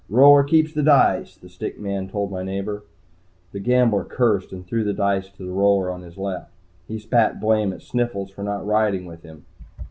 "Roller 0.09 0.43
keeps 0.43 0.73
the 0.73 0.81
dice," 0.81 1.35
the 1.35 1.47
stick 1.47 1.79
man 1.79 2.09
told 2.09 2.31
my 2.31 2.41
neighbor. 2.41 2.83
The 3.51 3.59
gambler 3.59 4.03
cursed 4.03 4.51
and 4.51 4.65
threw 4.65 4.83
the 4.83 4.93
dice 4.95 5.29
to 5.29 5.43
the 5.45 5.53
roller 5.53 5.91
on 5.91 6.01
his 6.01 6.17
left. 6.17 6.49
He 6.87 6.97
spat 6.97 7.39
blame 7.39 7.71
at 7.71 7.83
Sniffles 7.83 8.31
for 8.31 8.43
not 8.43 8.65
riding 8.65 9.05
with 9.05 9.21
him. 9.21 9.45